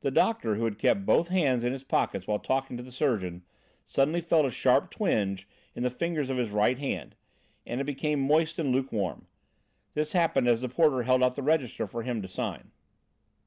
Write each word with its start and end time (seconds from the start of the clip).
The 0.00 0.10
doctor 0.10 0.56
who 0.56 0.64
had 0.66 0.78
kept 0.78 1.06
both 1.06 1.28
hands 1.28 1.64
in 1.64 1.72
his 1.72 1.82
pockets 1.82 2.26
while 2.26 2.38
talking 2.38 2.76
to 2.76 2.82
the 2.82 2.92
porter, 2.92 3.40
suddenly 3.86 4.20
felt 4.20 4.44
a 4.44 4.50
sharp 4.50 4.90
twinge 4.90 5.48
in 5.74 5.82
the 5.82 5.88
fingers 5.88 6.28
of 6.28 6.36
his 6.36 6.50
right 6.50 6.76
hand, 6.78 7.16
and 7.64 7.80
it 7.80 7.84
became 7.84 8.20
moist 8.20 8.58
and 8.58 8.70
lukewarm. 8.70 9.28
This 9.94 10.12
happened 10.12 10.46
as 10.46 10.60
the 10.60 10.68
porter 10.68 11.04
held 11.04 11.22
out 11.22 11.36
the 11.36 11.42
register 11.42 11.86
for 11.86 12.02
him 12.02 12.20
to 12.20 12.28
sign. 12.28 12.70